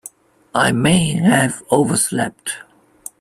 I 0.55 0.71
may 0.71 1.13
have 1.13 1.61
overslept. 1.71 2.57